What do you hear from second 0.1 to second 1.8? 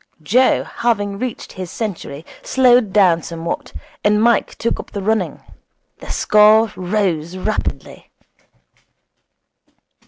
Joe, having reached his